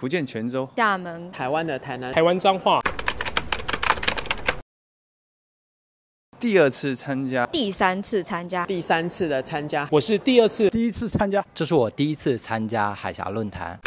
[0.00, 2.80] 福建泉州、厦门、台湾的台南、台湾彰化。
[6.38, 13.78] 第二次参加，第三次参加，第三次的参加，我是第二次，第一次参加，这是我第一次参加海峡论坛。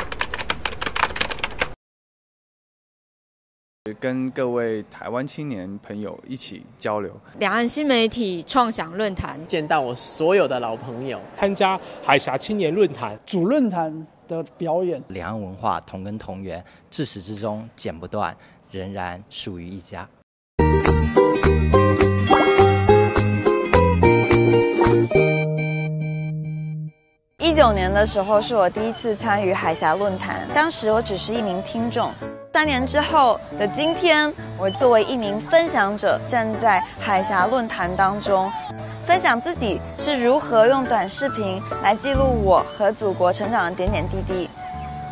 [3.99, 13.19] 跟各位台湾青年朋友一起交流，两岸新媒体创想论坛，见到我所有的老朋友，参加海峡青年论坛。
[13.25, 18.35] 主论坛的表演，两岸文化同根同源，自始至终剪不断，
[18.71, 20.07] 仍然属于一家。
[27.37, 32.09] 一九年的时候是我第一次参与海峡论坛，当时我只是一名听众。
[32.51, 38.51] 三年之后的今天，我作为一名分享者，站在海峡论坛当中，
[39.05, 44.49] 分享自己是如何用短视频来记录我和祖国成长的点点滴滴。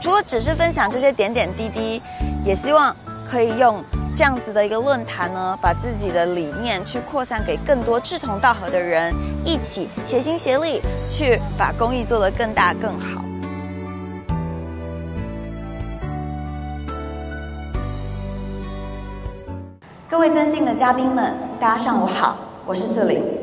[0.01, 2.01] 除了只是分享这些点点滴滴，
[2.45, 2.95] 也希望
[3.29, 3.83] 可以用
[4.15, 9.13] 这样子的一个论坛呢，把自己的理念去扩散给更多志同道合的人，
[9.45, 13.21] 一起协心协力去把公益做得更大更好。
[20.09, 23.40] 各位尊敬的嘉宾们，大家上午好，我是四零。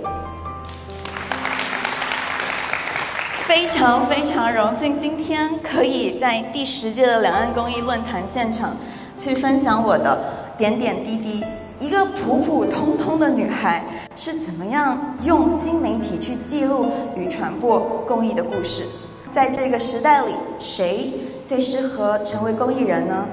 [3.48, 8.76] 非常非常荣幸，今天可以在第十届的两岸公益论坛现场，
[9.16, 10.18] 去分享我的
[10.58, 11.42] 点点滴滴。
[11.80, 13.82] 一个普普通通的女孩
[14.14, 18.86] 是怎么样用新媒体去记录与传播公益的故事？
[19.32, 21.10] 在这个时代里，谁
[21.42, 23.26] 最适合成为公益人呢？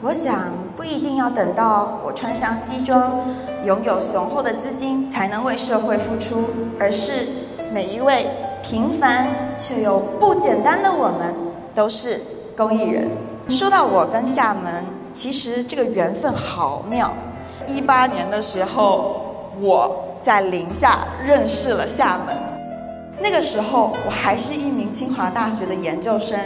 [0.00, 3.12] 我想不一定要等到我穿上西装，
[3.64, 7.28] 拥有雄厚的资金才能为社会付出，而是
[7.72, 8.26] 每一位
[8.62, 11.34] 平凡却又不简单的我们
[11.74, 12.20] 都是
[12.56, 13.08] 公益人。
[13.48, 17.12] 说到我跟厦门，其实这个缘分好妙。
[17.66, 19.20] 一八年的时候，
[19.60, 22.36] 我在宁夏认识了厦门，
[23.20, 26.38] 那个时候我还是一名清华大学的研究生，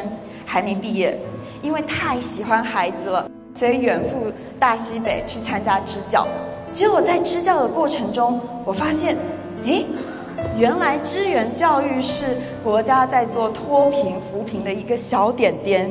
[0.44, 1.18] 还没毕业，
[1.62, 3.30] 因为太喜欢孩子了。
[3.54, 6.26] 所以远赴大西北去参加支教，
[6.72, 9.16] 结果在支教的过程中，我发现，
[9.64, 9.86] 诶，
[10.56, 12.24] 原来支援教育是
[12.64, 15.90] 国家在做脱贫扶贫的一个小点点。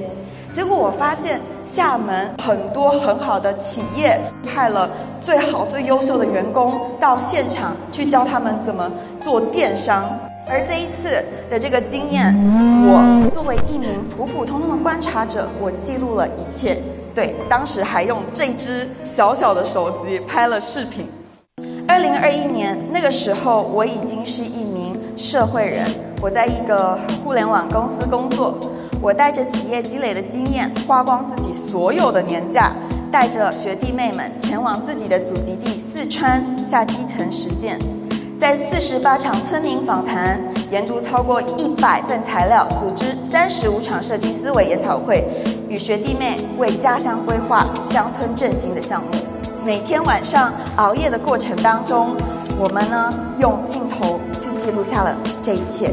[0.52, 4.90] 结果我发现厦门很多很好的企业派了
[5.20, 8.90] 最好最优秀的员工到现场去教他们怎么
[9.22, 10.10] 做电商。
[10.48, 12.34] 而这一次的这个经验，
[12.88, 16.78] 我作为一名普普通通的观察者，我记录了一切。
[17.16, 21.10] 对，当时还用这只小小的手机拍了视频。
[21.88, 25.86] 二零二一年那个时候，我已经是一名社会人，
[26.20, 28.58] 我在一个互联网公司工作。
[29.02, 32.72] 我带着企业积累的经验，花光自己所有的年假，
[33.12, 37.78] 带着学弟妹们前往自己的祖籍地四川下基层实践。
[38.40, 40.42] 在四十八场村民访谈，
[40.72, 45.24] 研读超过一百份材料，组织三十五场设计思维研讨会，
[45.70, 49.35] 与学弟妹为家乡规划乡村振兴的项目。
[49.66, 52.16] 每天晚上熬夜的过程当中，
[52.56, 55.92] 我们呢用镜头去记录下了这一切。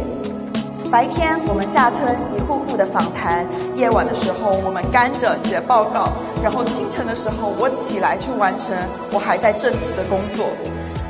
[0.90, 6.12] 白天我们下村一户户的访谈，夜晚的时候我们干着写报告，
[6.42, 8.76] 然后清晨的时候我起来去完成
[9.10, 10.44] 我还在正职的工作。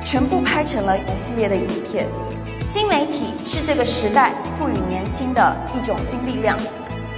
[0.05, 2.07] 全部拍成了一系列的影片。
[2.63, 6.57] 新媒体是这个时代赋予年轻的一种新力量。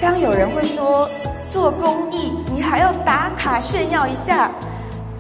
[0.01, 1.07] 当有人会说
[1.53, 4.51] 做公益，你还要打卡炫耀一下，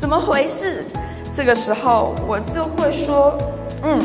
[0.04, 0.84] 怎么回事？
[1.32, 3.38] 这个时候我就会说，
[3.84, 3.98] 嗯，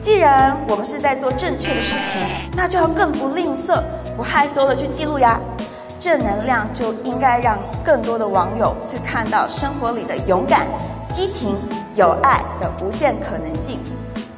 [0.00, 2.20] 既然我们是在做正确的事情，
[2.54, 3.82] 那就要更不吝啬、
[4.16, 5.40] 不害羞的去记录呀。
[5.98, 10.68] 正能量就应该让更多的网友去看到生活里的勇敢、
[11.10, 11.56] 激情。
[11.96, 13.80] 有爱的无限可能性，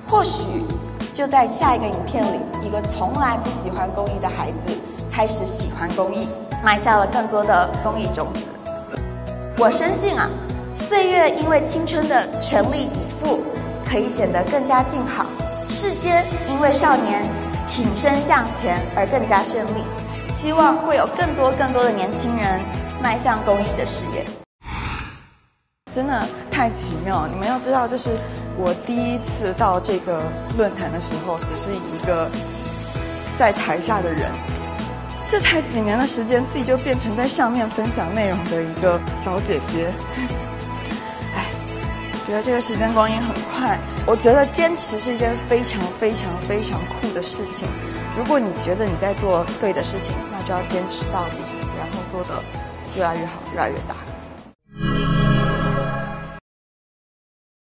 [0.09, 0.65] 或许
[1.13, 4.81] 就在下一个影片里，一个从来不喜欢公益的孩子
[5.13, 6.27] 开始喜欢公益，
[6.65, 8.41] 埋下了更多的公益种子。
[9.59, 10.27] 我深信啊，
[10.83, 13.45] 岁月因为青春的全力以赴，
[13.89, 15.25] 可以显得更加静好；
[15.69, 17.23] 世间因为少年
[17.69, 19.85] 挺身向前而更加绚丽。
[20.29, 22.61] 希望会有更多更多的年轻人
[23.01, 24.27] 迈向公益的事业。
[25.95, 27.29] 真的太奇妙！
[27.29, 28.11] 你们要知道，就是
[28.59, 30.23] 我第一次到这个
[30.59, 32.29] 论坛的时候，只是一个
[33.39, 34.29] 在台下的人。
[35.29, 39.93] 这才几年的时间，自己就变成在上面分享内容的一个小姐姐。
[42.27, 43.79] 觉得这个时间光阴很快。
[44.07, 47.69] 我觉得坚持是一件非常非常非常酷的事情。
[48.17, 51.39] 如果你觉得你在做对的事情，那就要坚持到底，
[51.79, 52.43] 然后做得
[52.97, 54.12] 越来越好，越来越大。